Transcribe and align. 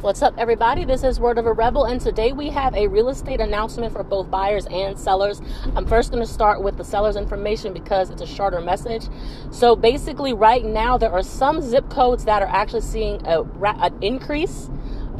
What's 0.00 0.20
up, 0.20 0.34
everybody? 0.36 0.84
This 0.84 1.04
is 1.04 1.20
Word 1.20 1.38
of 1.38 1.46
a 1.46 1.52
Rebel, 1.52 1.84
and 1.84 2.00
today 2.00 2.32
we 2.32 2.48
have 2.50 2.74
a 2.74 2.88
real 2.88 3.08
estate 3.08 3.40
announcement 3.40 3.92
for 3.92 4.02
both 4.02 4.28
buyers 4.28 4.66
and 4.66 4.98
sellers. 4.98 5.40
I'm 5.76 5.86
first 5.86 6.10
going 6.10 6.24
to 6.24 6.28
start 6.28 6.60
with 6.60 6.76
the 6.76 6.82
seller's 6.82 7.14
information 7.14 7.72
because 7.72 8.10
it's 8.10 8.22
a 8.22 8.26
shorter 8.26 8.60
message. 8.60 9.04
So, 9.52 9.76
basically, 9.76 10.32
right 10.32 10.64
now, 10.64 10.98
there 10.98 11.12
are 11.12 11.22
some 11.22 11.60
zip 11.60 11.88
codes 11.88 12.24
that 12.24 12.42
are 12.42 12.48
actually 12.48 12.80
seeing 12.80 13.24
a, 13.26 13.42
an 13.42 13.96
increase 14.02 14.68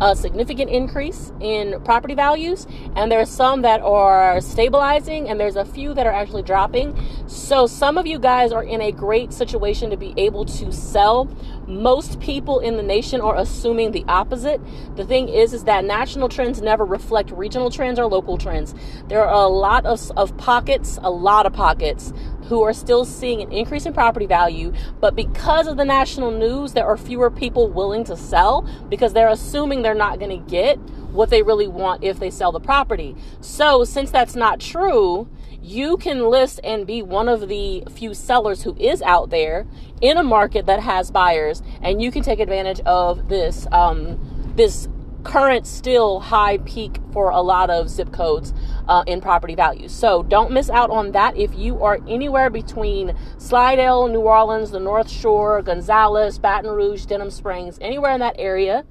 a 0.03 0.17
significant 0.17 0.69
increase 0.69 1.33
in 1.41 1.81
property 1.85 2.15
values, 2.15 2.67
and 2.97 3.11
there 3.11 3.21
are 3.21 3.27
some 3.27 3.63
that 3.63 3.81
are 3.83 4.41
stabilizing, 4.41 5.29
and 5.29 5.39
there's 5.39 5.55
a 5.55 5.65
few 5.65 5.95
that 5.95 6.07
are 6.07 6.13
actually 6.13 6.43
dropping. 6.43 6.99
So, 7.29 7.69
some 7.69 7.97
of 7.97 8.07
you 8.07 8.19
guys 8.19 8.51
are 8.51 8.65
in 8.65 8.81
a 8.81 8.91
great 8.91 9.33
situation 9.33 9.91
to 9.91 9.97
be 9.97 10.13
able 10.17 10.45
to 10.47 10.73
sell. 10.73 11.27
Most 11.69 12.19
people 12.19 12.59
in 12.59 12.77
the 12.77 12.83
nation 12.83 13.21
are 13.21 13.37
assuming 13.37 13.93
the 13.93 14.05
opposite. 14.09 14.61
The 14.97 15.05
thing 15.05 15.29
is, 15.29 15.53
is 15.53 15.65
that 15.65 15.85
national 15.85 16.29
trends 16.29 16.61
never 16.61 16.85
reflect 16.85 17.31
regional 17.31 17.71
trends 17.71 18.01
or 18.01 18.07
local 18.07 18.37
trends. 18.37 18.75
There 19.07 19.25
are 19.25 19.45
a 19.45 19.47
lot 19.47 19.87
of, 19.87 20.11
of 20.17 20.37
pockets, 20.37 20.99
a 21.01 21.11
lot 21.11 21.47
of 21.47 21.53
pockets 21.53 22.13
who 22.53 22.61
are 22.61 22.75
still 22.75 23.07
seeing 23.07 23.41
an 23.41 23.51
increase 23.51 23.87
in 23.87 23.95
property 23.95 24.27
value, 24.27 24.75
but 25.01 25.17
because 25.17 25.67
of 25.67 25.79
the 25.79 25.85
national 25.87 26.31
news, 26.31 26.75
there 26.75 26.85
are 26.85 26.99
fewer 26.99 27.31
people 27.31 27.67
willing 27.67 28.05
to 28.05 28.15
sell 28.15 28.69
because 28.91 29.15
they're 29.15 29.31
assuming 29.31 29.81
they're 29.81 29.95
not 29.95 30.19
going 30.19 30.29
to 30.29 30.51
get 30.51 30.77
what 31.13 31.31
they 31.31 31.43
really 31.43 31.67
want 31.67 32.05
if 32.05 32.21
they 32.21 32.31
sell 32.31 32.53
the 32.53 32.61
property. 32.61 33.17
So, 33.41 33.85
since 33.85 34.11
that's 34.11 34.37
not 34.37 34.61
true, 34.61 35.31
you 35.63 35.97
can 35.97 36.29
list 36.29 36.61
and 36.63 36.87
be 36.87 37.01
one 37.01 37.27
of 37.27 37.49
the 37.49 37.85
few 37.91 38.13
sellers 38.13 38.65
who 38.65 38.77
is 38.77 39.01
out 39.01 39.31
there 39.31 39.67
in 40.03 40.19
a 40.19 40.23
market 40.23 40.67
that 40.67 40.81
has 40.81 41.11
buyers, 41.11 41.63
and 41.81 42.03
you 42.03 42.13
can 42.13 42.23
take 42.23 42.39
advantage 42.39 42.81
of 42.81 43.31
this 43.31 43.67
um, 43.73 44.53
this 44.57 44.89
current 45.25 45.67
still 45.67 46.21
high 46.21 46.59
peak 46.59 46.99
for 47.15 47.31
a 47.31 47.41
lot 47.41 47.71
of 47.71 47.89
zip 47.89 48.13
codes 48.13 48.53
uh, 48.89 49.05
in 49.07 49.21
property 49.21 49.55
values. 49.55 49.93
So 49.93 50.23
don't 50.23 50.51
miss 50.51 50.71
out 50.71 50.91
on 50.91 51.13
that. 51.13 51.37
If 51.37 51.55
you 51.55 51.83
are 51.83 51.99
anywhere 52.09 52.51
between 52.51 53.15
Slidell, 53.39 54.09
New 54.09 54.21
Orleans, 54.21 54.71
the 54.71 54.81
North 54.81 55.11
Shore, 55.11 55.63
Gonzales, 55.63 56.39
Baton 56.39 56.71
Rouge, 56.71 57.05
Denham 57.05 57.31
Springs, 57.31 57.79
anywhere 57.81 58.13
in 58.13 58.21
that 58.21 58.37
area, 58.39 58.85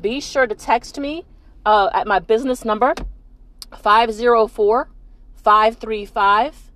be 0.00 0.20
sure 0.20 0.46
to 0.46 0.54
text 0.54 0.98
me 0.98 1.24
uh, 1.64 1.90
at 1.92 2.06
my 2.06 2.18
business 2.18 2.64
number 2.64 2.94
504 3.76 4.88
535 5.34 6.72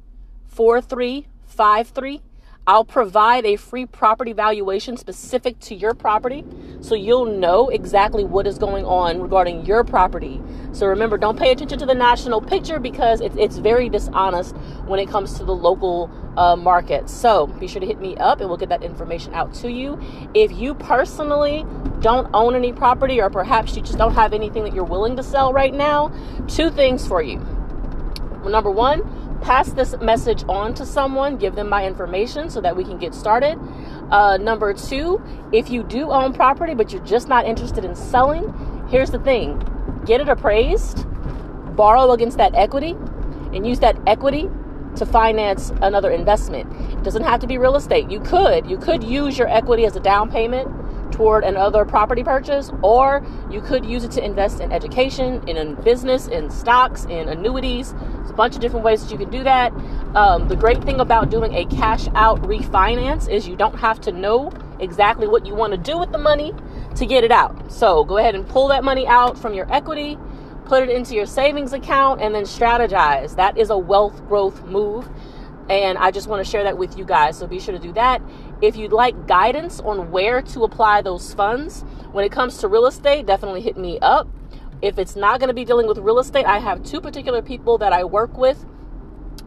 4353 0.47 2.23
I'll 2.71 2.85
provide 2.85 3.47
a 3.47 3.57
free 3.57 3.85
property 3.85 4.33
valuation 4.33 4.97
specific 4.97 5.59
to 5.59 5.75
your 5.75 5.93
property 5.93 6.45
so 6.81 6.95
you'll 6.95 7.27
know 7.27 7.69
exactly 7.69 8.23
what 8.23 8.47
is 8.47 8.59
going 8.59 8.85
on 8.85 9.21
regarding 9.21 9.67
your 9.67 9.83
property. 9.83 10.41
So 10.71 10.87
remember, 10.87 11.19
don't 11.19 11.37
pay 11.37 11.51
attention 11.51 11.81
to 11.81 11.87
the 11.87 11.97
national 11.97 12.41
picture 12.41 12.79
because 12.79 13.21
it's, 13.23 13.35
it's 13.37 13.59
very 13.59 13.89
dishonest 13.89 14.55
when 14.87 15.01
it 15.01 15.09
comes 15.09 15.37
to 15.39 15.45
the 15.45 15.53
local 15.53 16.09
uh, 16.37 16.55
market. 16.55 17.11
So 17.11 17.49
be 17.49 17.67
sure 17.67 17.81
to 17.81 17.87
hit 17.89 18.01
me 18.01 18.17
up 18.19 18.39
and 18.39 18.49
we'll 18.49 18.57
get 18.57 18.69
that 18.69 18.85
information 18.85 19.35
out 19.35 19.53
to 19.55 19.69
you. 19.69 20.01
If 20.33 20.53
you 20.53 20.75
personally 20.75 21.67
don't 21.99 22.31
own 22.33 22.55
any 22.55 22.73
property 22.73 23.21
or 23.21 23.31
perhaps 23.31 23.75
you 23.75 23.83
just 23.83 23.99
don't 23.99 24.15
have 24.15 24.33
anything 24.33 24.63
that 24.63 24.77
you're 24.77 24.85
willing 24.85 25.17
to 25.17 25.25
sell 25.25 25.53
right 25.53 25.75
now, 25.75 26.13
two 26.47 26.71
things 26.71 27.05
for 27.05 27.21
you. 27.21 27.45
Number 28.45 28.71
one, 28.71 29.20
pass 29.41 29.71
this 29.73 29.95
message 30.01 30.45
on 30.49 30.75
to 30.75 30.87
someone, 30.87 31.37
give 31.37 31.55
them 31.55 31.69
my 31.69 31.87
information 31.87 32.51
so 32.51 32.61
that 32.61 32.77
we 32.77 32.85
can 32.85 32.99
get 32.99 33.15
started. 33.15 33.59
Uh, 34.11 34.37
number 34.37 34.73
two, 34.75 35.21
if 35.53 35.71
you 35.71 35.83
do 35.83 36.11
own 36.11 36.33
property 36.33 36.75
but 36.75 36.93
you're 36.93 37.05
just 37.05 37.29
not 37.29 37.47
interested 37.47 37.85
in 37.85 37.95
selling, 37.95 38.53
here's 38.89 39.11
the 39.11 39.19
thing 39.21 39.63
get 40.07 40.21
it 40.21 40.29
appraised, 40.29 41.07
borrow 41.77 42.11
against 42.13 42.39
that 42.39 42.55
equity, 42.55 42.97
and 43.53 43.67
use 43.67 43.81
that 43.81 43.97
equity 44.07 44.49
to 44.97 45.07
finance 45.07 45.71
another 45.83 46.11
investment. 46.11 46.71
It 46.93 47.03
doesn't 47.03 47.23
have 47.23 47.41
to 47.41 47.47
be 47.47 47.59
real 47.59 47.77
estate. 47.77 48.11
You 48.11 48.21
could, 48.21 48.69
you 48.69 48.77
could 48.77 49.05
use 49.05 49.39
your 49.39 49.49
equity 49.49 49.85
as 49.85 49.95
a 49.97 50.01
down 50.01 50.31
payment 50.31 50.69
toward 51.21 51.45
another 51.45 51.85
property 51.85 52.25
purchase, 52.25 52.71
or 52.81 53.23
you 53.51 53.61
could 53.61 53.85
use 53.85 54.05
it 54.05 54.11
to 54.11 54.25
invest 54.25 54.59
in 54.59 54.73
education, 54.73 55.47
in 55.47 55.75
business, 55.83 56.27
in 56.29 56.49
stocks, 56.49 57.05
in 57.05 57.29
annuities. 57.29 57.93
There's 57.93 58.31
a 58.31 58.33
bunch 58.33 58.55
of 58.55 58.63
different 58.63 58.87
ways 58.87 59.03
that 59.03 59.13
you 59.13 59.19
can 59.19 59.29
do 59.29 59.45
that. 59.45 59.71
Um, 60.15 60.49
the 60.49 60.57
great 60.57 60.83
thing 60.83 60.99
about 60.99 61.29
doing 61.29 61.53
a 61.55 61.67
cash 61.67 62.09
out 62.15 62.41
refinance 62.41 63.29
is 63.29 63.47
you 63.47 63.55
don't 63.55 63.79
have 63.79 64.01
to 64.01 64.13
know 64.13 64.51
exactly 64.79 65.29
what 65.29 65.45
you 65.45 65.55
want 65.55 65.73
to 65.73 65.77
do 65.77 65.99
with 65.99 66.11
the 66.11 66.17
money 66.17 66.55
to 66.97 67.05
get 67.05 67.23
it 67.23 67.31
out. 67.31 67.71
So 67.71 68.03
go 68.03 68.17
ahead 68.17 68.35
and 68.35 68.49
pull 68.49 68.69
that 68.69 68.83
money 68.83 69.07
out 69.07 69.37
from 69.37 69.53
your 69.53 69.71
equity, 69.71 70.17
put 70.65 70.83
it 70.83 70.89
into 70.89 71.15
your 71.15 71.27
savings 71.27 71.75
account, 71.75 72.23
and 72.23 72.35
then 72.35 72.45
strategize. 72.45 73.37
That 73.37 73.59
is 73.59 73.69
a 73.69 73.77
wealth 73.77 74.27
growth 74.27 74.65
move. 74.65 75.07
And 75.69 75.99
I 75.99 76.11
just 76.11 76.29
want 76.29 76.43
to 76.45 76.51
share 76.51 76.65
that 76.65 76.79
with 76.79 76.97
you 76.97 77.05
guys. 77.05 77.39
So 77.39 77.47
be 77.47 77.61
sure 77.61 77.75
to 77.75 77.79
do 77.79 77.93
that. 77.93 78.23
If 78.63 78.77
you'd 78.77 78.93
like 78.93 79.27
guidance 79.27 79.81
on 79.81 80.11
where 80.11 80.43
to 80.43 80.65
apply 80.65 81.01
those 81.01 81.33
funds 81.33 81.81
when 82.13 82.27
it 82.27 82.33
comes 82.33 82.59
to 82.59 82.69
real 82.69 82.85
estate, 82.87 83.25
definitely 83.25 83.63
hit 83.63 83.79
me 83.79 83.99
up. 84.01 84.29
If 84.83 84.99
it's 84.99 85.17
not 85.17 85.41
going 85.41 85.49
to 85.49 85.55
be 85.55 85.65
dealing 85.65 85.87
with 85.87 85.97
real 85.99 86.19
estate, 86.19 86.45
I 86.45 86.59
have 86.59 86.83
two 86.83 87.01
particular 87.01 87.41
people 87.41 87.79
that 87.79 87.95
I 87.95 88.05
work 88.05 88.37
with. 88.37 88.67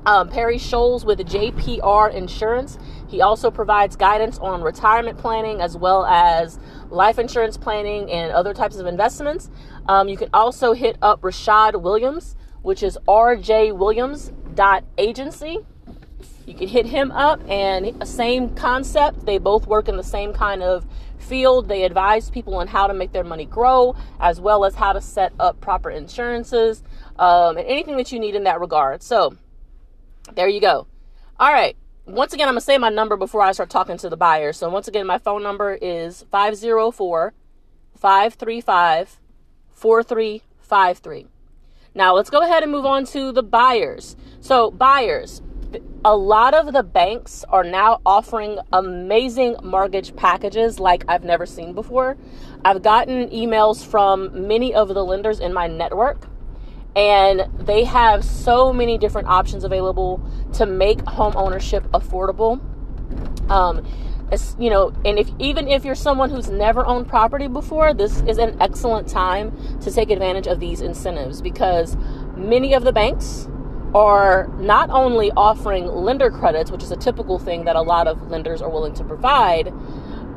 Um, 0.05 0.27
Perry 0.29 0.57
Scholes 0.57 1.05
with 1.05 1.19
JPR 1.19 2.13
Insurance. 2.13 2.77
He 3.07 3.21
also 3.21 3.49
provides 3.51 3.95
guidance 3.95 4.37
on 4.39 4.61
retirement 4.61 5.17
planning 5.17 5.61
as 5.61 5.77
well 5.77 6.03
as 6.05 6.59
life 6.89 7.17
insurance 7.19 7.55
planning 7.55 8.11
and 8.11 8.33
other 8.33 8.53
types 8.53 8.75
of 8.77 8.85
investments. 8.87 9.49
Um, 9.87 10.09
you 10.09 10.17
can 10.17 10.27
also 10.33 10.73
hit 10.73 10.97
up 11.01 11.21
Rashad 11.21 11.81
Williams, 11.81 12.35
which 12.63 12.83
is 12.83 12.97
rjwilliams.agency. 13.07 15.59
You 16.45 16.53
can 16.53 16.67
hit 16.67 16.85
him 16.85 17.11
up, 17.11 17.41
and 17.49 18.05
same 18.07 18.53
concept. 18.55 19.25
They 19.25 19.37
both 19.37 19.65
work 19.65 19.87
in 19.87 19.95
the 19.95 20.03
same 20.03 20.33
kind 20.33 20.61
of 20.61 20.85
field. 21.17 21.69
They 21.69 21.83
advise 21.83 22.29
people 22.29 22.55
on 22.55 22.67
how 22.67 22.87
to 22.87 22.93
make 22.93 23.13
their 23.13 23.23
money 23.23 23.45
grow, 23.45 23.95
as 24.19 24.41
well 24.41 24.65
as 24.65 24.75
how 24.75 24.93
to 24.93 25.01
set 25.01 25.33
up 25.39 25.61
proper 25.61 25.89
insurances 25.89 26.83
um, 27.17 27.57
and 27.57 27.65
anything 27.67 27.97
that 27.97 28.11
you 28.11 28.19
need 28.19 28.35
in 28.35 28.43
that 28.43 28.59
regard. 28.59 29.01
So, 29.01 29.37
there 30.35 30.47
you 30.47 30.59
go. 30.59 30.87
All 31.39 31.51
right. 31.51 31.77
Once 32.05 32.33
again, 32.33 32.49
I'm 32.49 32.55
going 32.55 32.59
to 32.59 32.65
say 32.65 32.77
my 32.77 32.89
number 32.89 33.15
before 33.15 33.41
I 33.41 33.53
start 33.53 33.69
talking 33.69 33.97
to 33.97 34.09
the 34.09 34.17
buyer. 34.17 34.51
So, 34.51 34.69
once 34.69 34.89
again, 34.89 35.07
my 35.07 35.17
phone 35.17 35.41
number 35.41 35.77
is 35.81 36.25
504 36.29 37.33
535 37.95 39.19
4353. 39.71 41.27
Now, 41.95 42.13
let's 42.13 42.29
go 42.29 42.41
ahead 42.41 42.63
and 42.63 42.71
move 42.71 42.85
on 42.85 43.05
to 43.07 43.31
the 43.31 43.43
buyers. 43.43 44.17
So, 44.41 44.71
buyers, 44.71 45.41
a 46.05 46.15
lot 46.15 46.53
of 46.53 46.73
the 46.73 46.83
banks 46.83 47.45
are 47.49 47.63
now 47.63 48.01
offering 48.05 48.59
amazing 48.71 49.55
mortgage 49.63 50.15
packages 50.15 50.79
like 50.79 51.05
I've 51.07 51.23
never 51.23 51.45
seen 51.45 51.73
before. 51.73 52.17
I've 52.65 52.81
gotten 52.81 53.29
emails 53.29 53.85
from 53.85 54.47
many 54.47 54.73
of 54.73 54.89
the 54.89 55.03
lenders 55.03 55.39
in 55.39 55.53
my 55.53 55.67
network, 55.67 56.27
and 56.95 57.47
they 57.59 57.83
have 57.83 58.23
so 58.23 58.73
many 58.73 58.97
different 58.97 59.27
options 59.27 59.63
available 59.63 60.21
to 60.53 60.65
make 60.65 61.01
home 61.01 61.33
ownership 61.35 61.83
affordable. 61.91 62.61
Um, 63.49 63.85
you 64.57 64.69
know, 64.69 64.91
and 65.05 65.19
if 65.19 65.29
even 65.39 65.67
if 65.67 65.85
you're 65.85 65.95
someone 65.95 66.29
who's 66.29 66.49
never 66.49 66.85
owned 66.85 67.07
property 67.07 67.47
before, 67.47 67.93
this 67.93 68.21
is 68.21 68.37
an 68.37 68.59
excellent 68.61 69.07
time 69.07 69.79
to 69.81 69.91
take 69.91 70.09
advantage 70.09 70.47
of 70.47 70.59
these 70.59 70.81
incentives 70.81 71.41
because 71.41 71.95
many 72.35 72.73
of 72.73 72.83
the 72.83 72.91
banks 72.91 73.47
are 73.93 74.47
not 74.59 74.89
only 74.89 75.31
offering 75.31 75.85
lender 75.85 76.31
credits, 76.31 76.71
which 76.71 76.83
is 76.83 76.91
a 76.91 76.97
typical 76.97 77.37
thing 77.37 77.65
that 77.65 77.75
a 77.75 77.81
lot 77.81 78.07
of 78.07 78.29
lenders 78.29 78.61
are 78.61 78.69
willing 78.69 78.93
to 78.95 79.03
provide, 79.03 79.73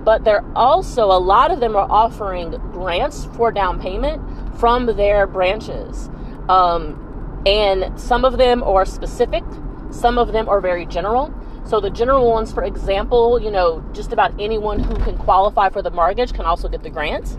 but 0.05 0.25
they're 0.25 0.45
also, 0.55 1.07
a 1.07 1.19
lot 1.19 1.51
of 1.51 1.61
them 1.61 1.75
are 1.75 1.91
offering 1.91 2.51
grants 2.73 3.25
for 3.37 3.51
down 3.51 3.81
payment 3.81 4.23
from 4.59 4.87
their 4.87 5.27
branches. 5.27 6.09
Um, 6.49 7.43
and 7.47 7.99
some 7.99 8.25
of 8.25 8.39
them 8.39 8.63
are 8.63 8.85
specific, 8.85 9.43
some 9.91 10.19
of 10.19 10.33
them 10.33 10.49
are 10.49 10.61
very 10.61 10.87
general. 10.87 11.33
So 11.65 11.81
the 11.81 11.91
general 11.91 12.31
ones, 12.31 12.53
for 12.53 12.63
example, 12.63 13.41
you 13.43 13.51
know, 13.51 13.85
just 13.93 14.13
about 14.13 14.41
anyone 14.41 14.79
who 14.79 14.95
can 15.03 15.19
qualify 15.19 15.69
for 15.69 15.83
the 15.83 15.91
mortgage 15.91 16.33
can 16.33 16.45
also 16.45 16.69
get 16.69 16.85
the 16.85 16.91
grant. 16.91 17.37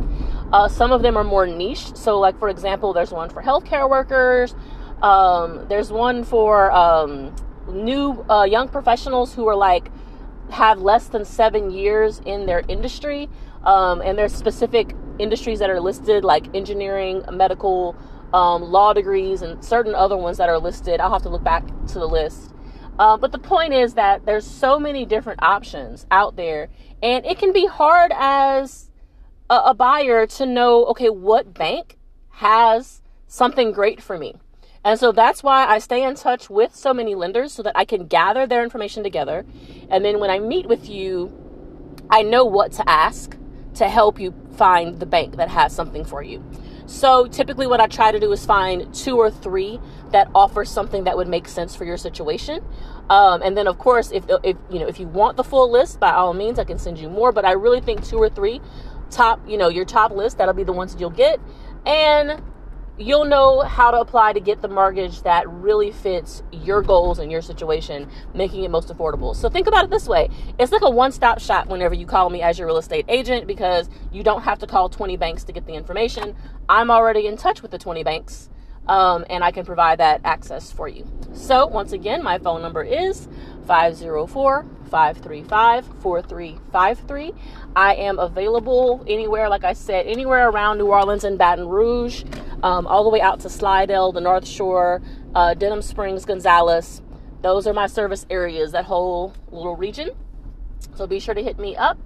Uh, 0.52 0.68
some 0.68 0.92
of 0.92 1.02
them 1.02 1.16
are 1.16 1.24
more 1.24 1.48
niche. 1.48 1.96
So, 1.96 2.20
like 2.20 2.38
for 2.38 2.50
example, 2.50 2.92
there's 2.92 3.12
one 3.12 3.30
for 3.30 3.42
healthcare 3.42 3.90
workers. 3.90 4.54
Um, 5.02 5.68
there's 5.70 5.92
one 5.92 6.24
for 6.24 6.72
um, 6.72 7.36
new 7.70 8.26
uh, 8.30 8.44
young 8.44 8.68
professionals 8.68 9.34
who 9.34 9.48
are 9.48 9.56
like 9.56 9.90
have 10.50 10.80
less 10.80 11.08
than 11.08 11.26
seven 11.26 11.72
years 11.72 12.22
in 12.26 12.46
their 12.46 12.64
industry, 12.68 13.30
um, 13.64 14.02
and 14.02 14.18
there's 14.18 14.34
specific 14.34 14.96
industries 15.20 15.60
that 15.60 15.70
are 15.70 15.80
listed 15.80 16.24
like 16.24 16.56
engineering, 16.56 17.24
medical, 17.32 17.96
um, 18.34 18.64
law 18.64 18.94
degrees, 18.94 19.42
and 19.42 19.64
certain 19.64 19.94
other 19.94 20.18
ones 20.18 20.38
that 20.38 20.50
are 20.50 20.60
listed. 20.60 21.00
I'll 21.00 21.12
have 21.12 21.24
to 21.24 21.30
look 21.30 21.44
back 21.44 21.66
to 21.88 22.00
the 22.00 22.08
list. 22.08 22.54
Uh, 22.98 23.16
but 23.18 23.32
the 23.32 23.40
point 23.40 23.74
is 23.74 23.94
that 23.94 24.26
there's 24.26 24.46
so 24.46 24.80
many 24.80 25.06
different 25.06 25.44
options 25.44 26.08
out 26.10 26.36
there, 26.36 26.70
and 27.04 27.26
it 27.26 27.38
can 27.38 27.54
be 27.54 27.68
hard 27.68 28.12
as 28.16 28.90
a, 29.50 29.56
a 29.66 29.74
buyer 29.74 30.26
to 30.26 30.46
know, 30.46 30.86
okay, 30.86 31.10
what 31.10 31.54
bank 31.54 31.98
has 32.30 33.02
something 33.28 33.72
great 33.72 34.02
for 34.02 34.18
me. 34.18 34.36
And 34.84 35.00
so 35.00 35.12
that's 35.12 35.44
why 35.44 35.66
I 35.66 35.80
stay 35.80 36.04
in 36.04 36.16
touch 36.16 36.50
with 36.50 36.76
so 36.76 36.94
many 36.94 37.16
lenders 37.16 37.54
so 37.54 37.64
that 37.64 37.74
I 37.76 37.86
can 37.86 38.08
gather 38.08 38.48
their 38.48 38.64
information 38.64 39.04
together. 39.04 39.46
And 39.90 40.04
then 40.04 40.20
when 40.20 40.30
I 40.30 40.40
meet 40.40 40.68
with 40.68 40.90
you, 40.90 41.32
I 42.10 42.24
know 42.24 42.46
what 42.46 42.72
to 42.74 42.90
ask 42.90 43.38
to 43.76 43.90
help 43.90 44.20
you 44.20 44.34
find 44.56 45.00
the 45.00 45.06
bank 45.06 45.38
that 45.38 45.50
has 45.50 45.74
something 45.76 46.04
for 46.04 46.24
you. 46.24 46.44
So 46.88 47.28
typically 47.28 47.68
what 47.68 47.82
I 47.82 47.88
try 47.88 48.12
to 48.12 48.20
do 48.20 48.32
is 48.32 48.46
find 48.46 48.94
two 48.94 49.18
or 49.18 49.30
three 49.30 49.80
that 50.12 50.30
offer 50.34 50.64
something 50.64 51.04
that 51.04 51.18
would 51.18 51.28
make 51.28 51.48
sense 51.48 51.76
for 51.76 51.84
your 51.84 51.98
situation. 51.98 52.64
Um, 53.10 53.42
and 53.42 53.58
then 53.58 53.68
of 53.68 53.78
course, 53.78 54.12
if, 54.12 54.24
if, 54.44 54.56
you 54.70 54.80
know, 54.80 54.88
if 54.88 55.00
you 55.00 55.08
want 55.08 55.36
the 55.38 55.44
full 55.44 55.70
list, 55.70 56.00
by 56.00 56.12
all 56.12 56.34
means, 56.34 56.60
I 56.60 56.64
can 56.64 56.80
send 56.80 56.98
you 56.98 57.10
more, 57.10 57.32
but 57.32 57.46
I 57.46 57.52
really 57.52 57.82
think 57.82 58.06
two 58.06 58.18
or 58.18 58.30
three 58.30 58.62
top, 59.10 59.42
you 59.48 59.58
know, 59.58 59.68
your 59.68 59.86
top 59.86 60.12
list, 60.12 60.38
that'll 60.38 60.54
be 60.54 60.64
the 60.64 60.74
ones 60.74 60.94
that 60.94 61.00
you'll 61.00 61.10
get. 61.10 61.40
And 61.86 62.42
you'll 62.98 63.26
know 63.26 63.62
how 63.62 63.92
to 63.92 64.00
apply 64.00 64.34
to 64.34 64.40
get 64.40 64.62
the 64.62 64.68
mortgage 64.68 65.22
that 65.22 65.48
really 65.50 65.92
fits 65.92 66.42
your 66.52 66.82
goals 66.82 67.20
and 67.20 67.32
your 67.32 67.42
situation, 67.42 68.10
making 68.34 68.64
it 68.64 68.72
most 68.72 68.90
affordable. 68.90 69.36
So 69.36 69.50
think 69.50 69.68
about 69.68 69.86
it 69.86 69.90
this 69.90 70.08
way 70.08 70.30
it's 70.60 70.72
like 70.72 70.82
a 70.82 70.90
one 70.90 71.12
stop 71.12 71.40
shop 71.40 71.68
whenever 71.68 71.94
you 71.94 72.06
call 72.06 72.30
me 72.30 72.42
as 72.42 72.58
your 72.58 72.68
real 72.68 72.78
estate 72.78 73.06
agent 73.08 73.48
because 73.48 73.90
you 74.12 74.24
don't 74.24 74.42
have 74.42 74.60
to 74.60 74.68
call 74.68 74.90
20 74.90 75.18
banks 75.18 75.44
to 75.46 75.52
get 75.52 75.66
the 75.66 75.74
information. 75.74 76.36
I'm 76.68 76.90
already 76.90 77.28
in 77.28 77.38
touch 77.38 77.62
with 77.62 77.72
the 77.72 77.78
20 77.78 78.04
banks. 78.04 78.50
Um, 78.88 79.26
and 79.30 79.44
I 79.44 79.52
can 79.52 79.66
provide 79.66 80.00
that 80.00 80.22
access 80.24 80.72
for 80.72 80.88
you. 80.88 81.06
So, 81.34 81.68
once 81.68 81.92
again, 81.92 82.24
my 82.24 82.38
phone 82.38 82.62
number 82.62 82.82
is 82.84 83.28
504 83.66 84.66
535 84.90 85.86
4353. 86.02 87.34
I 87.76 87.96
am 87.96 88.18
available 88.18 89.04
anywhere, 89.06 89.50
like 89.50 89.66
I 89.66 89.74
said, 89.74 90.08
anywhere 90.08 90.50
around 90.50 90.78
New 90.78 90.88
Orleans 90.88 91.26
and 91.26 91.38
Baton 91.38 91.68
Rouge, 91.68 92.24
um, 92.64 92.88
all 92.88 93.04
the 93.04 93.10
way 93.10 93.22
out 93.22 93.40
to 93.42 93.50
Slidell, 93.50 94.12
the 94.12 94.22
North 94.22 94.48
Shore, 94.48 95.02
uh, 95.36 95.54
Denham 95.54 95.82
Springs, 95.82 96.26
Gonzales. 96.26 97.02
Those 97.42 97.68
are 97.68 97.74
my 97.74 97.88
service 97.88 98.26
areas, 98.30 98.72
that 98.72 98.86
whole 98.86 99.34
little 99.52 99.76
region. 99.76 100.12
So 100.96 101.08
be 101.08 101.20
sure 101.20 101.36
to 101.36 101.44
hit 101.44 101.60
me 101.60 101.76
up 101.76 102.00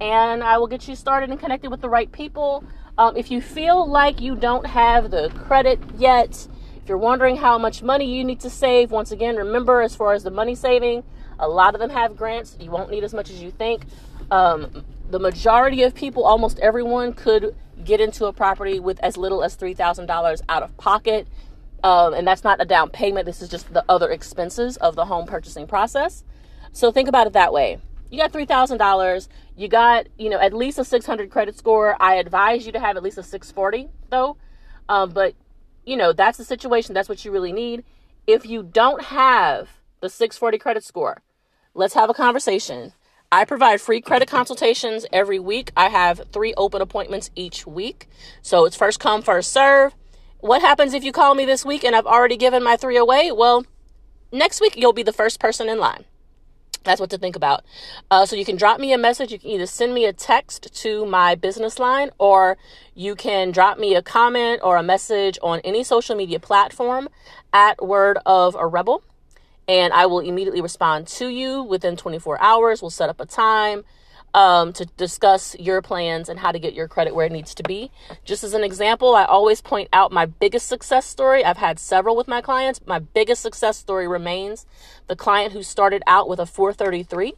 and 0.00 0.42
I 0.42 0.58
will 0.58 0.66
get 0.66 0.88
you 0.88 0.94
started 0.94 1.30
and 1.30 1.40
connected 1.40 1.70
with 1.70 1.80
the 1.80 1.88
right 1.88 2.10
people. 2.10 2.64
Um, 2.98 3.16
if 3.16 3.30
you 3.30 3.40
feel 3.40 3.86
like 3.88 4.20
you 4.20 4.36
don't 4.36 4.66
have 4.66 5.10
the 5.10 5.30
credit 5.30 5.80
yet, 5.96 6.48
if 6.76 6.88
you're 6.88 6.98
wondering 6.98 7.36
how 7.36 7.58
much 7.58 7.82
money 7.82 8.16
you 8.16 8.24
need 8.24 8.40
to 8.40 8.50
save, 8.50 8.90
once 8.90 9.10
again, 9.10 9.36
remember 9.36 9.82
as 9.82 9.94
far 9.96 10.12
as 10.12 10.22
the 10.22 10.30
money 10.30 10.54
saving, 10.54 11.02
a 11.38 11.48
lot 11.48 11.74
of 11.74 11.80
them 11.80 11.90
have 11.90 12.16
grants. 12.16 12.56
You 12.60 12.70
won't 12.70 12.90
need 12.90 13.04
as 13.04 13.12
much 13.12 13.30
as 13.30 13.42
you 13.42 13.50
think. 13.50 13.84
Um, 14.30 14.84
the 15.10 15.18
majority 15.18 15.82
of 15.82 15.94
people, 15.94 16.24
almost 16.24 16.58
everyone, 16.60 17.12
could 17.12 17.54
get 17.86 18.00
into 18.00 18.26
a 18.26 18.32
property 18.32 18.80
with 18.80 18.98
as 19.00 19.16
little 19.16 19.42
as 19.42 19.56
$3,000 19.56 20.40
out 20.48 20.62
of 20.62 20.76
pocket. 20.76 21.26
Um, 21.82 22.14
and 22.14 22.26
that's 22.26 22.44
not 22.44 22.60
a 22.60 22.64
down 22.64 22.90
payment, 22.90 23.26
this 23.26 23.40
is 23.40 23.48
just 23.48 23.72
the 23.72 23.84
other 23.88 24.10
expenses 24.10 24.76
of 24.78 24.96
the 24.96 25.04
home 25.04 25.26
purchasing 25.26 25.66
process. 25.66 26.24
So 26.72 26.90
think 26.90 27.08
about 27.08 27.26
it 27.26 27.32
that 27.34 27.52
way. 27.52 27.78
You 28.10 28.18
got 28.18 28.32
$3,000, 28.32 29.28
you 29.56 29.68
got, 29.68 30.06
you 30.18 30.28
know, 30.28 30.38
at 30.38 30.52
least 30.52 30.78
a 30.78 30.84
600 30.84 31.30
credit 31.30 31.56
score. 31.56 31.96
I 32.00 32.16
advise 32.16 32.66
you 32.66 32.72
to 32.72 32.80
have 32.80 32.96
at 32.96 33.02
least 33.02 33.18
a 33.18 33.22
640 33.22 33.88
though. 34.10 34.36
Um, 34.88 35.10
but, 35.10 35.34
you 35.84 35.96
know, 35.96 36.12
that's 36.12 36.38
the 36.38 36.44
situation, 36.44 36.94
that's 36.94 37.08
what 37.08 37.24
you 37.24 37.30
really 37.30 37.52
need. 37.52 37.84
If 38.26 38.46
you 38.46 38.62
don't 38.62 39.02
have 39.04 39.68
the 40.00 40.08
640 40.08 40.58
credit 40.58 40.84
score, 40.84 41.22
let's 41.74 41.94
have 41.94 42.10
a 42.10 42.14
conversation. 42.14 42.92
I 43.32 43.44
provide 43.44 43.80
free 43.80 44.00
credit 44.00 44.28
consultations 44.28 45.04
every 45.12 45.38
week. 45.38 45.72
I 45.76 45.88
have 45.88 46.22
three 46.32 46.54
open 46.56 46.80
appointments 46.80 47.30
each 47.34 47.66
week. 47.66 48.08
So 48.40 48.64
it's 48.64 48.76
first 48.76 49.00
come, 49.00 49.22
first 49.22 49.52
serve. 49.52 49.94
What 50.38 50.60
happens 50.60 50.94
if 50.94 51.02
you 51.02 51.12
call 51.12 51.34
me 51.34 51.44
this 51.44 51.64
week 51.64 51.82
and 51.82 51.96
I've 51.96 52.06
already 52.06 52.36
given 52.36 52.62
my 52.62 52.76
three 52.76 52.96
away? 52.96 53.32
Well, 53.32 53.66
next 54.30 54.60
week 54.60 54.76
you'll 54.76 54.92
be 54.92 55.02
the 55.02 55.12
first 55.12 55.40
person 55.40 55.68
in 55.68 55.78
line. 55.78 56.04
That's 56.84 57.00
what 57.00 57.10
to 57.10 57.18
think 57.18 57.34
about. 57.34 57.64
Uh, 58.12 58.26
so 58.26 58.36
you 58.36 58.44
can 58.44 58.54
drop 58.54 58.78
me 58.78 58.92
a 58.92 58.98
message. 58.98 59.32
You 59.32 59.40
can 59.40 59.50
either 59.50 59.66
send 59.66 59.92
me 59.92 60.04
a 60.04 60.12
text 60.12 60.72
to 60.82 61.04
my 61.04 61.34
business 61.34 61.80
line 61.80 62.10
or 62.18 62.56
you 62.94 63.16
can 63.16 63.50
drop 63.50 63.76
me 63.76 63.96
a 63.96 64.02
comment 64.02 64.60
or 64.62 64.76
a 64.76 64.84
message 64.84 65.36
on 65.42 65.58
any 65.64 65.82
social 65.82 66.14
media 66.14 66.38
platform 66.38 67.08
at 67.52 67.84
Word 67.84 68.18
of 68.24 68.54
a 68.54 68.68
Rebel 68.68 69.02
and 69.68 69.92
I 69.92 70.06
will 70.06 70.20
immediately 70.20 70.60
respond 70.60 71.06
to 71.08 71.28
you 71.28 71.62
within 71.62 71.96
24 71.96 72.40
hours. 72.40 72.82
We'll 72.82 72.90
set 72.90 73.08
up 73.08 73.20
a 73.20 73.26
time 73.26 73.84
um, 74.34 74.72
to 74.74 74.84
discuss 74.96 75.56
your 75.58 75.80
plans 75.82 76.28
and 76.28 76.38
how 76.38 76.52
to 76.52 76.58
get 76.58 76.74
your 76.74 76.88
credit 76.88 77.14
where 77.14 77.26
it 77.26 77.32
needs 77.32 77.54
to 77.54 77.62
be. 77.62 77.90
Just 78.24 78.44
as 78.44 78.54
an 78.54 78.62
example, 78.62 79.14
I 79.14 79.24
always 79.24 79.60
point 79.60 79.88
out 79.92 80.12
my 80.12 80.26
biggest 80.26 80.68
success 80.68 81.06
story. 81.06 81.44
I've 81.44 81.56
had 81.56 81.78
several 81.78 82.14
with 82.14 82.28
my 82.28 82.40
clients. 82.40 82.80
My 82.86 82.98
biggest 82.98 83.42
success 83.42 83.78
story 83.78 84.06
remains 84.06 84.66
the 85.06 85.16
client 85.16 85.52
who 85.52 85.62
started 85.62 86.02
out 86.06 86.28
with 86.28 86.38
a 86.38 86.46
433 86.46 87.34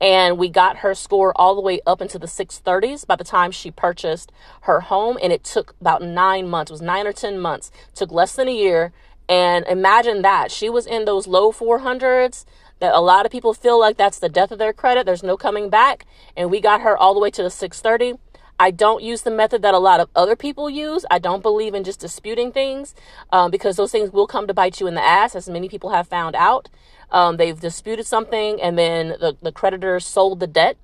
and 0.00 0.36
we 0.36 0.48
got 0.48 0.78
her 0.78 0.94
score 0.94 1.32
all 1.36 1.54
the 1.54 1.60
way 1.60 1.80
up 1.86 2.02
into 2.02 2.18
the 2.18 2.26
630s 2.26 3.06
by 3.06 3.16
the 3.16 3.24
time 3.24 3.50
she 3.50 3.70
purchased 3.70 4.30
her 4.62 4.80
home 4.80 5.18
and 5.22 5.32
it 5.32 5.42
took 5.42 5.74
about 5.80 6.02
9 6.02 6.48
months 6.48 6.70
it 6.70 6.74
was 6.74 6.82
9 6.82 7.06
or 7.06 7.12
10 7.12 7.40
months 7.40 7.70
it 7.88 7.94
took 7.94 8.12
less 8.12 8.36
than 8.36 8.46
a 8.46 8.54
year 8.54 8.92
and 9.28 9.66
imagine 9.66 10.22
that. 10.22 10.50
She 10.50 10.68
was 10.68 10.86
in 10.86 11.04
those 11.04 11.26
low 11.26 11.52
400s 11.52 12.44
that 12.78 12.94
a 12.94 13.00
lot 13.00 13.26
of 13.26 13.32
people 13.32 13.54
feel 13.54 13.80
like 13.80 13.96
that's 13.96 14.18
the 14.18 14.28
death 14.28 14.50
of 14.50 14.58
their 14.58 14.72
credit. 14.72 15.06
There's 15.06 15.22
no 15.22 15.36
coming 15.36 15.70
back. 15.70 16.06
And 16.36 16.50
we 16.50 16.60
got 16.60 16.82
her 16.82 16.96
all 16.96 17.14
the 17.14 17.20
way 17.20 17.30
to 17.30 17.42
the 17.42 17.50
630. 17.50 18.20
I 18.58 18.70
don't 18.70 19.02
use 19.02 19.22
the 19.22 19.30
method 19.30 19.62
that 19.62 19.74
a 19.74 19.78
lot 19.78 20.00
of 20.00 20.08
other 20.14 20.36
people 20.36 20.70
use. 20.70 21.04
I 21.10 21.18
don't 21.18 21.42
believe 21.42 21.74
in 21.74 21.84
just 21.84 22.00
disputing 22.00 22.52
things 22.52 22.94
um, 23.30 23.50
because 23.50 23.76
those 23.76 23.92
things 23.92 24.10
will 24.10 24.26
come 24.26 24.46
to 24.46 24.54
bite 24.54 24.80
you 24.80 24.86
in 24.86 24.94
the 24.94 25.02
ass, 25.02 25.34
as 25.34 25.48
many 25.48 25.68
people 25.68 25.90
have 25.90 26.08
found 26.08 26.34
out. 26.34 26.70
Um, 27.10 27.36
they've 27.36 27.58
disputed 27.58 28.06
something 28.06 28.60
and 28.60 28.78
then 28.78 29.08
the, 29.20 29.36
the 29.42 29.52
creditor 29.52 30.00
sold 30.00 30.40
the 30.40 30.46
debt 30.46 30.76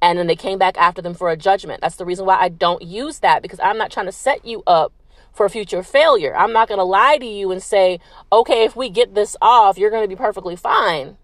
and 0.00 0.18
then 0.18 0.26
they 0.28 0.36
came 0.36 0.58
back 0.58 0.78
after 0.78 1.02
them 1.02 1.14
for 1.14 1.30
a 1.30 1.36
judgment. 1.36 1.80
That's 1.80 1.96
the 1.96 2.04
reason 2.04 2.24
why 2.26 2.36
I 2.36 2.48
don't 2.48 2.82
use 2.82 3.18
that 3.18 3.42
because 3.42 3.60
I'm 3.60 3.78
not 3.78 3.90
trying 3.90 4.06
to 4.06 4.12
set 4.12 4.44
you 4.44 4.62
up 4.66 4.92
for 5.36 5.48
future 5.48 5.82
failure. 5.82 6.34
I'm 6.34 6.52
not 6.52 6.66
going 6.66 6.78
to 6.78 6.84
lie 6.84 7.18
to 7.18 7.26
you 7.26 7.52
and 7.52 7.62
say, 7.62 8.00
okay, 8.32 8.64
if 8.64 8.74
we 8.74 8.88
get 8.88 9.14
this 9.14 9.36
off, 9.42 9.76
you're 9.76 9.90
going 9.90 10.02
to 10.02 10.08
be 10.08 10.16
perfectly 10.16 10.56
fine. 10.56 11.18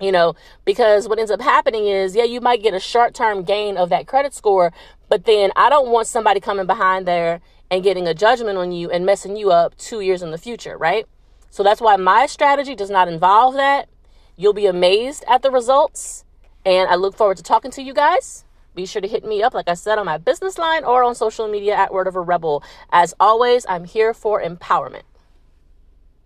You 0.00 0.10
know, 0.10 0.34
because 0.64 1.08
what 1.08 1.18
ends 1.18 1.30
up 1.30 1.40
happening 1.40 1.86
is, 1.86 2.16
yeah, 2.16 2.24
you 2.24 2.40
might 2.40 2.62
get 2.62 2.74
a 2.74 2.80
short 2.80 3.14
term 3.14 3.44
gain 3.44 3.76
of 3.76 3.88
that 3.90 4.06
credit 4.06 4.34
score, 4.34 4.72
but 5.08 5.26
then 5.26 5.52
I 5.56 5.68
don't 5.68 5.90
want 5.90 6.06
somebody 6.06 6.40
coming 6.40 6.66
behind 6.66 7.06
there 7.06 7.40
and 7.70 7.84
getting 7.84 8.08
a 8.08 8.14
judgment 8.14 8.58
on 8.58 8.72
you 8.72 8.90
and 8.90 9.06
messing 9.06 9.36
you 9.36 9.52
up 9.52 9.76
two 9.76 10.00
years 10.00 10.22
in 10.22 10.32
the 10.32 10.38
future, 10.38 10.76
right? 10.76 11.06
So 11.50 11.62
that's 11.62 11.80
why 11.80 11.96
my 11.96 12.26
strategy 12.26 12.74
does 12.74 12.90
not 12.90 13.08
involve 13.08 13.54
that. 13.54 13.88
You'll 14.36 14.54
be 14.54 14.66
amazed 14.66 15.22
at 15.28 15.42
the 15.42 15.50
results. 15.50 16.24
And 16.64 16.88
I 16.88 16.96
look 16.96 17.16
forward 17.16 17.36
to 17.36 17.42
talking 17.42 17.70
to 17.72 17.82
you 17.82 17.94
guys. 17.94 18.44
Be 18.74 18.86
sure 18.86 19.02
to 19.02 19.08
hit 19.08 19.24
me 19.24 19.42
up, 19.42 19.54
like 19.54 19.68
I 19.68 19.74
said, 19.74 19.98
on 19.98 20.06
my 20.06 20.18
business 20.18 20.56
line 20.56 20.84
or 20.84 21.02
on 21.04 21.14
social 21.14 21.48
media 21.48 21.74
at 21.74 21.92
Word 21.92 22.06
of 22.06 22.16
a 22.16 22.20
Rebel. 22.20 22.62
As 22.90 23.14
always, 23.20 23.66
I'm 23.68 23.84
here 23.84 24.14
for 24.14 24.40
empowerment. 24.40 25.02